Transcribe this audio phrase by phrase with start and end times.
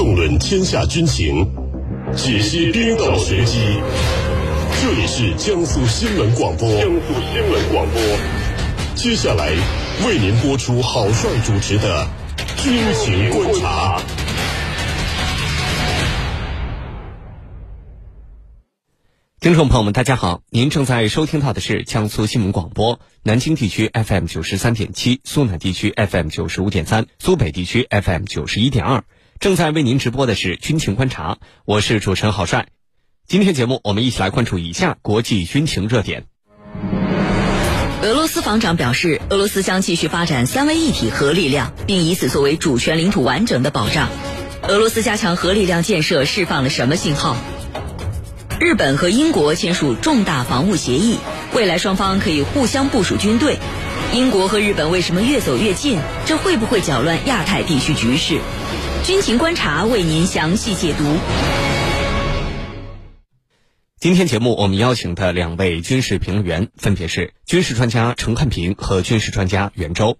[0.00, 1.46] 纵论天下军情，
[2.16, 3.58] 解析兵道玄机。
[4.80, 6.66] 这里是江苏新闻广播。
[6.70, 8.00] 江苏新闻广播。
[8.94, 9.50] 接下来
[10.06, 12.08] 为您播出郝帅主持的
[12.64, 13.98] 《军情观察》。
[19.38, 29.04] 听众朋友们，大家好，您正在收听到的是江苏新闻广播南京地区 FM 九十三点七，苏南地区 FM 九十五点三，苏北地区 FM 九十一点二。
[29.40, 32.66] 正在为您直播的是军情观察，我是主持人郝帅。
[33.26, 36.26] 今天节目，我们一起来关注以下国际军情热点。
[38.02, 44.10] 俄罗斯防长表示，俄罗斯将继续发展三位一体核力量，并以此作为主权领土完整的保障。
[44.68, 47.34] 俄罗斯加强核力量建设释放了什么信号？
[48.60, 51.16] 日本和英国签署重大防务协议，
[51.54, 53.56] 未来双方可以互相部署军队。
[54.12, 56.00] 英国和日本为什么越走越近？
[56.26, 58.40] 这会不会搅乱亚太地区局势？
[59.04, 61.04] 军情观察为您详细解读。
[64.00, 70.18] 今天节目我们邀请的两位军事评论员分别是军事专家陈汉平和军事专家袁周。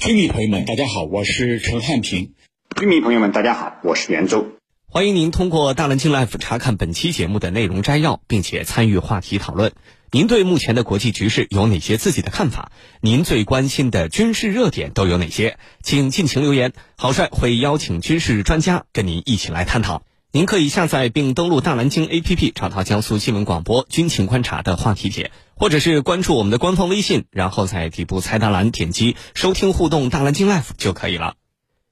[0.00, 2.32] 军迷朋友们，大家好，我是陈汉平。
[2.74, 4.55] 军迷朋友们，大家好，我是袁周。
[4.96, 9.74] 欢迎您通过大蓝鲸 Life 查看本期节目的内容摘要，并且参与话题讨论。
[10.10, 12.72] 您对目前的国际局势有哪些自己的看法？
[13.02, 15.58] 您最关心的军事热点都有哪些？
[15.82, 20.00] 请尽情留言，郝帅会邀请军事专家跟您一起来探讨。
[20.32, 31.34] 您可以下载并登录大蓝鲸 APP，找到江苏新闻广播军情观察的话题帖，或者是关注我们的官方微信，然后在底部菜单栏点击收听互动大蓝鲸 Life 就可以了。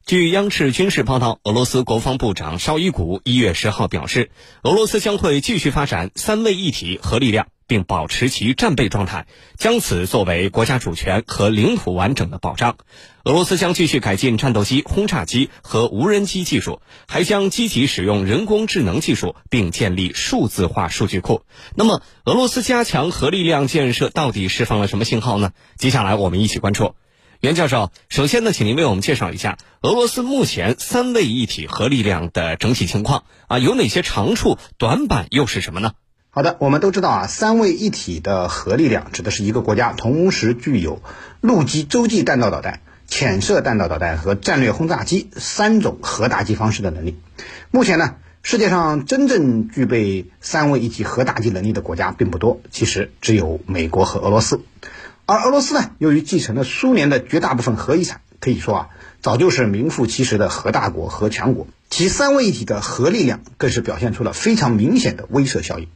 [0.06, 4.28] 据央视军事报道，俄罗斯国防部长绍伊古一月十号表示，
[4.62, 12.77] 俄罗斯将会继续发展三位一体核力量，并保持其战备状态，将此作为国家主权和领土完整的保障。
[13.24, 21.45] 俄罗斯将继续改进战斗机、轰炸机和无人机技术，还将积极使用人工智能技术，并建立数字化数据库。
[21.74, 25.52] 那么，俄罗斯加强核力量建设到底释放了什么信号呢？
[25.78, 26.95] 接下来我们一起关注。
[27.44, 35.92] 袁教授，首先呢，请您为我们介绍一下俄罗斯目前三位一体核力量的整体情况啊，有哪些长处，短板又是什么呢？
[36.30, 41.02] 好的，我们都知道啊，三位一体的核力量指的是一个国家同时具有
[41.42, 47.18] 陆基洲际弹道导弹、潜射弹道导弹和战略轰炸机三种核打击方式的能力。
[47.70, 54.62] 目前呢，世界上真正具备三位一体核打击能力的国家并不多，其实只有美国和俄罗斯。
[55.27, 58.89] 而俄罗斯呢，由于继承了苏联的绝大部分核遗产，可以说啊，
[59.23, 61.67] 早就是名副其实的核大国、核强国。
[61.89, 65.89] 其三位一体的核力量更是表现出了非常明显的威慑效应。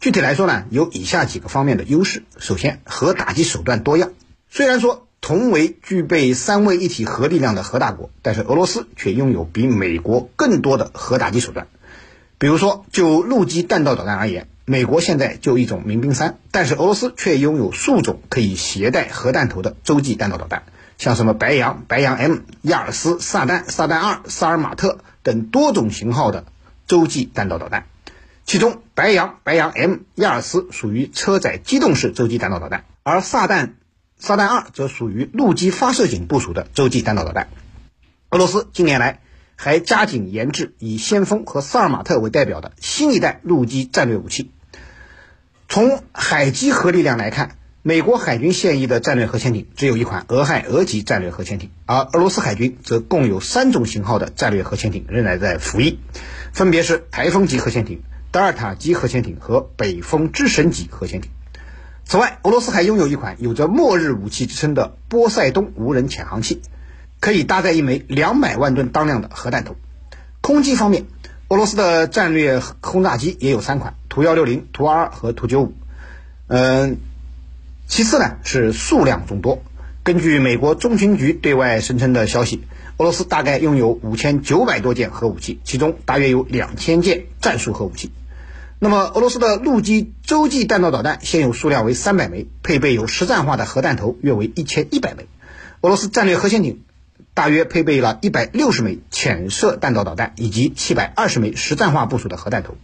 [0.00, 4.10] 具体来说呢，有以下几个方面的优势：首先，核打击手段多样。
[4.50, 11.68] 虽然说同为具备三位一体核力量的核大国，但是俄罗斯却拥有比美国更多的核打击手段。
[12.36, 14.48] 比如说，就陆基弹道导弹而言。
[14.66, 20.62] 美国现在就一种民兵三，但是俄罗斯却拥有数种可以携带核弹头的洲际弹道导弹，
[20.96, 26.46] 像什么白杨、白杨 M、亚尔斯、撒旦、撒旦二、萨尔马特等多种型号的
[26.86, 27.84] 洲际弹道导弹。
[28.46, 33.72] 其中，白杨、白杨 M、亚尔斯属于车载机动式洲际弹道导弹，而撒旦、
[34.18, 37.48] 撒旦二则属于陆基发射井部署的洲际弹道导弹。
[38.30, 39.20] 俄罗斯近年来。
[39.56, 44.50] 还加紧研制以先锋和萨尔马特为代表的新一代陆基战略武器。
[45.68, 55.98] 从海基核力量来看，美国海军现役的战略核潜艇只有一款俄亥俄级战略核潜艇，而俄罗斯海军则共有三种型号的战略核潜艇仍然在服役，
[56.52, 61.30] 分别是台风级核潜艇、德尔塔级核潜艇和北风之神级核潜艇。
[62.04, 66.60] 此外，俄罗斯还拥有一款有着“末日武器”之称的波塞冬无人潜航器。
[67.24, 69.76] 可以搭载一枚两百万吨当量的核弹头。
[70.42, 71.06] 空机方面，
[71.48, 75.72] 俄罗斯的战略轰炸机也有三款：图幺六零、图二二和图九五。
[76.48, 76.98] 嗯，
[77.88, 79.62] 其次呢是数量众多。
[80.02, 82.64] 根据美国中情局对外声称的消息，
[82.98, 88.10] 俄罗斯大概拥有五千九百多件核武器，其中大约有两千件战术核武器。
[88.78, 95.26] 那么，俄罗斯的陆基洲际弹道导弹现有数量为三百枚，配备有实战化的核弹头约为一千一百枚。
[95.80, 96.83] 俄罗斯战略核潜艇。
[97.34, 102.76] 大约配备了一百六十枚潜射弹道导弹以及七百二十枚实战化部署的核弹头。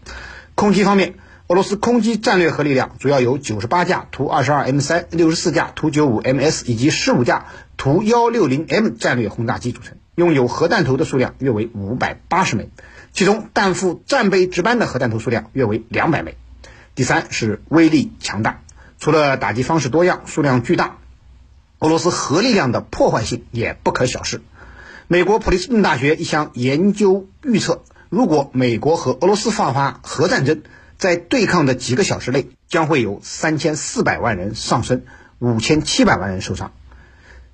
[0.57, 1.15] 空机方面，
[1.47, 12.71] 俄罗斯空机战略核力量主要由九十八架图二十二 M 三、六十四架图九五 MS 以及十五架图幺六零 M 战略轰炸机组成，拥有核弹头的数量约为五百八十枚，
[13.13, 16.37] 其中担负战备值班的核弹头数量约为两百枚。
[16.97, 18.63] 第三是威力强大，
[18.99, 20.99] 除了打击方式多样、数量巨大。
[21.81, 24.43] 俄罗斯核力量的破坏性也不可小视。
[25.09, 30.63] 美国普林斯顿大学一项研究预测，如果美国和俄罗斯爆发核战争，
[30.99, 35.03] 在对抗的几个小时内，将会有三千四百万人丧生，
[35.39, 36.73] 五千七百万人受伤。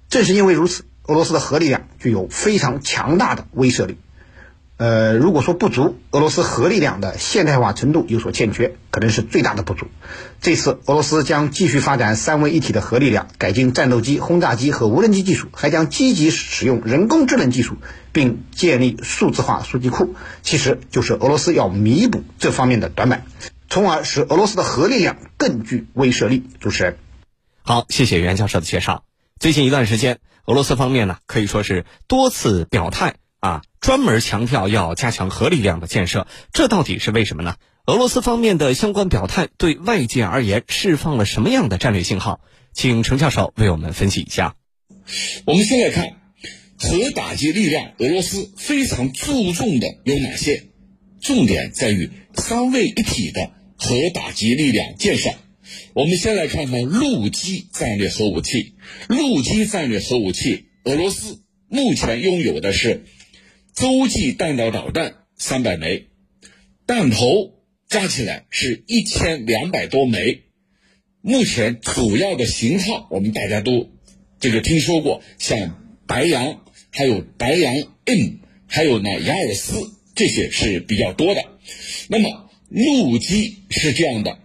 [0.09, 3.97] 正是因为如此，俄罗斯的核力量具有非常强大的威慑力。
[4.79, 9.87] 呃，如果说不足，俄罗斯核力量的现代化程度有所欠缺，可能是最大的不足。
[10.43, 17.79] 这次俄罗斯将继续发展三位一体的核力量，改进战斗机、轰炸机和无人机技术，还将积极使用人工智能技术，
[18.13, 20.15] 并建立数字化数据库。
[20.43, 23.25] 其实就是俄罗斯要弥补这方面的短板，
[23.71, 26.45] 从而使俄罗斯的核力量更具威慑力。
[26.61, 26.99] 主持人，
[27.63, 29.05] 好，谢谢袁教授的介绍。
[29.41, 33.15] 最近一段时间，俄罗斯方面呢可以说是多次表态。
[33.47, 37.55] 啊，专门强调要加强核力量的建设，这到底是为什么呢？
[37.87, 42.41] 俄罗斯方面的相关表态对外界而言释放了什么样的战略信号？
[42.73, 44.57] 请程教授为我们分析一下。
[45.45, 46.17] 我们先来看
[46.77, 50.65] 核打击力量，俄罗斯非常注重的有哪些？
[51.23, 55.31] 重点在于三位一体的核打击力量建设。
[55.95, 58.75] 我们先来看看陆基战略核武器。
[59.09, 63.07] 陆基战略核武器，俄罗斯目前拥有的是。
[63.77, 66.07] 洲际弹道导弹三百枚，
[66.87, 67.53] 弹头
[67.87, 70.45] 加起来是一千两百多枚。
[71.21, 73.91] 目前主要的型号，我们大家都
[74.41, 77.75] 这个听说过，像白杨，还有白杨
[78.07, 79.75] M，还有呢雅尔斯，
[80.15, 81.45] 这些是比较多的。
[82.09, 84.39] 那么陆基是这样的，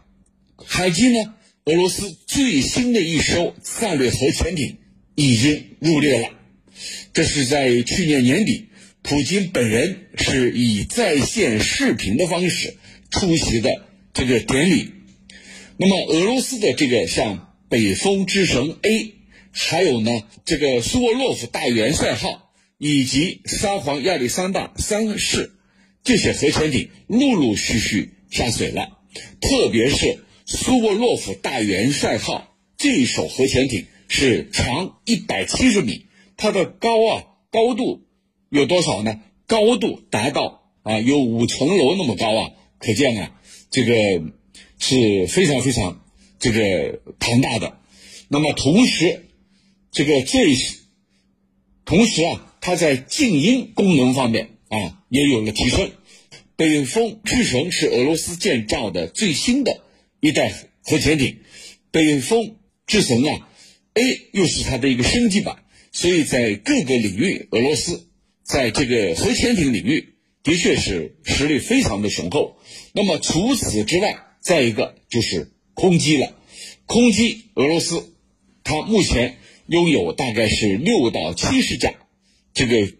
[0.57, 1.35] 海基呢？
[1.63, 4.79] 俄罗斯最新的一艘战略核潜艇
[5.15, 6.27] 已经入列了，
[7.13, 8.67] 这是在去年年底。
[9.03, 12.75] 普京本人是以在线视频的方式
[13.09, 13.69] 出席的
[14.13, 14.91] 这个典礼。
[15.77, 19.15] 那么，俄罗斯的这个像北风之神 A，
[19.51, 20.11] 还有呢
[20.45, 25.51] 这个苏沃洛夫大元帅号以及沙皇亚历山大三世
[26.03, 28.99] 这些核潜艇陆陆续续下水了。
[29.41, 36.05] 特别是苏沃洛夫大元帅号这一艘核潜艇是长一百七十米，
[36.37, 38.05] 它的高啊高度。
[38.51, 39.21] 有多少呢？
[39.47, 42.51] 高度达到啊，有五层楼那么高啊！
[42.79, 43.39] 可见啊，
[43.69, 43.93] 这个
[44.77, 46.03] 是非常非常
[46.37, 47.79] 这个庞大的。
[48.27, 49.25] 那么同时，
[49.91, 50.53] 这个这
[51.85, 55.89] 同时啊，它在静音功能方面啊也有了提升。
[56.57, 59.79] 北风之神是俄罗斯建造的最新的
[60.19, 60.53] 一代
[60.83, 61.37] 核潜艇，
[61.89, 63.49] 北风之神啊
[63.93, 64.03] A
[64.33, 65.63] 又是它的一个升级版，
[65.93, 68.09] 所以在各个领域，俄罗斯。
[68.51, 72.57] 在这个核潜艇领域，的确是实力非常的雄厚。
[72.91, 76.35] 那么除此之外，再一个就是空机了。
[76.85, 78.13] 空机，俄罗斯
[78.65, 79.37] 它目前
[79.67, 81.93] 拥有大概是六到七十架
[82.53, 82.91] 这个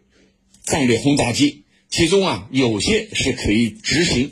[0.63, 4.31] 战略轰炸机，其中啊有些是可以执行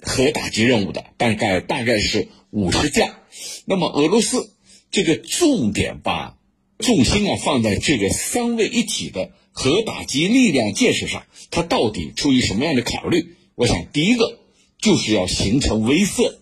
[0.00, 3.18] 核打击任务的，大概大概是五十架。
[3.66, 4.54] 那么俄罗斯
[4.90, 6.38] 这个重点把
[6.78, 9.32] 重心啊放在这个三位一体的。
[9.52, 13.36] 核打击力量建设上，它到底出于什么样的考虑？
[13.54, 14.40] 我想，第一个
[14.80, 16.34] 就是要形成威慑。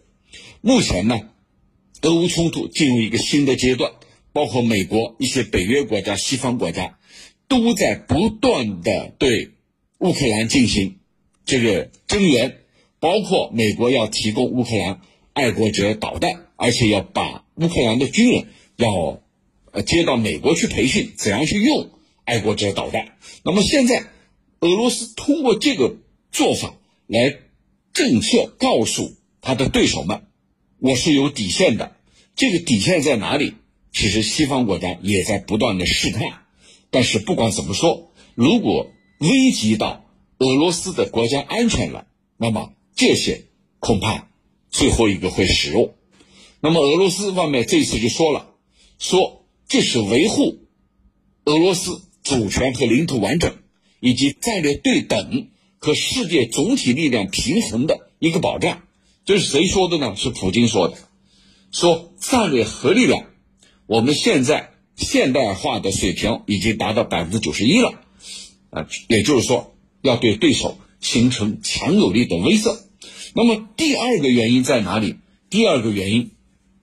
[0.61, 1.21] 目前呢，
[2.03, 3.93] 俄乌冲突进入一个新的阶段，
[4.33, 6.99] 包括美国一些北约国家、西方国家
[7.49, 9.51] 都在不断的对
[9.99, 10.99] 乌克兰进行
[11.45, 12.59] 这个增援，
[13.01, 15.01] 包括美国要提供乌克兰
[15.33, 19.21] 爱国者导弹，而且要把乌克兰的军人要
[19.83, 21.91] 接到美国去培训，怎样去用。
[22.31, 23.19] 爱国者导弹。
[23.43, 24.05] 那么现在，
[24.61, 25.97] 俄罗斯通过这个
[26.31, 26.77] 做法
[27.09, 27.39] 来
[27.93, 30.23] 政策告诉他的对手们，
[30.79, 31.97] 我是有底线的。
[32.37, 33.55] 这个底线在哪里？
[33.93, 36.45] 其实西方国家也在不断的试探。
[36.91, 40.05] 但是不管怎么说，如果危及到
[40.39, 42.07] 俄罗斯的国家安全了，
[42.37, 43.47] 那么这些
[43.81, 44.29] 恐怕
[44.71, 45.95] 最后一个会使用。
[46.61, 48.55] 那么俄罗斯方面这次就说了，
[49.01, 50.61] 说这是维护
[51.47, 52.03] 俄罗斯。
[52.31, 53.57] 主权和领土完整，
[53.99, 58.85] 以及战略对等和世界总体力量平衡的一个保障，
[59.25, 60.15] 这是谁说的呢？
[60.17, 60.97] 是普京说的。
[61.73, 63.25] 说战略核力量，
[63.87, 68.01] 我们现在现代化的水平已经达到百分之九十一了，
[68.71, 72.79] 啊，也就是说要对对手形成强有力的威慑。
[73.35, 75.17] 那么第二个原因在哪里？
[75.51, 76.31] 第二个原因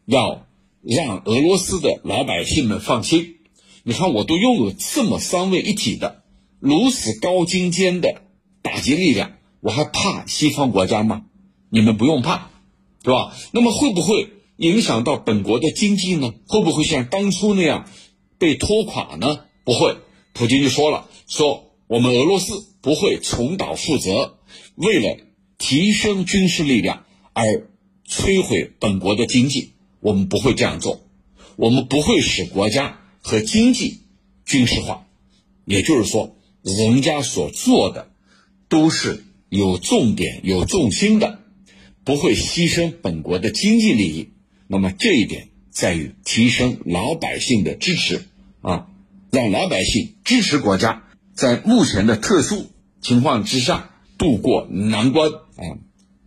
[0.05, 0.45] 要
[0.81, 3.36] 让俄罗斯的老百姓们放心。
[3.87, 6.21] 你看，我都拥有这么三位一体的
[6.59, 8.21] 如此高精尖的
[8.61, 11.23] 打击力量，我还怕西方国家吗？
[11.69, 12.49] 你们不用怕，
[13.01, 13.33] 对吧？
[13.53, 14.27] 那么会不会
[14.57, 16.33] 影响到本国的经济呢？
[16.49, 17.89] 会不会像当初那样
[18.37, 19.45] 被拖垮呢？
[19.63, 19.95] 不会。
[20.33, 24.39] 普京就说了，说我们俄罗斯不会重蹈覆辙。
[24.75, 25.17] 为了
[25.57, 27.69] 提升军事力量而
[28.05, 30.99] 摧毁本国的经济，我们不会这样做。
[31.55, 34.03] 我们不会使国家和经济
[34.45, 35.05] 军事化，
[35.65, 38.09] 也就是说，人家所做的
[38.69, 41.41] 都是有重点、有重心的，
[42.05, 44.29] 不会牺牲本国的经济利益。
[44.67, 48.23] 那么这一点在于提升老百姓的支持
[48.61, 48.87] 啊，
[49.29, 51.03] 让老百姓支持国家，
[51.33, 52.67] 在目前的特殊
[53.01, 55.75] 情况之下渡过难关啊，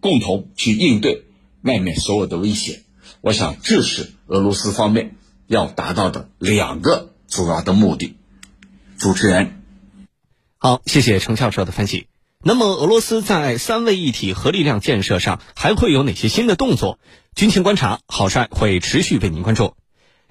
[0.00, 1.23] 共同去应对
[1.62, 2.83] 外面所有的威胁。
[3.23, 5.16] 我想，这是俄罗斯方面。
[5.50, 8.16] 要达到的两个主要的目的。
[8.99, 9.62] 主持人，
[10.59, 12.07] 好，谢谢程教授的分析。
[12.40, 17.00] 那么，俄罗斯在三位一体核力量建设上还会有哪些新的动作？
[17.35, 19.75] 军情观察，郝帅会持续为您关注。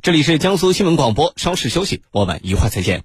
[0.02, 3.04] 这里是江苏新闻广播，稍事休息，我们一会儿再见。